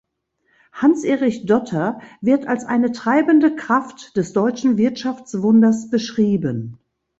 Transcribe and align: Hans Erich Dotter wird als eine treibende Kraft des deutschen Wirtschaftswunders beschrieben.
Hans 0.73 1.03
Erich 1.03 1.45
Dotter 1.45 2.01
wird 2.21 2.47
als 2.47 2.65
eine 2.65 2.91
treibende 2.91 3.55
Kraft 3.55 4.17
des 4.17 4.33
deutschen 4.33 4.79
Wirtschaftswunders 4.79 5.91
beschrieben. 5.91 6.79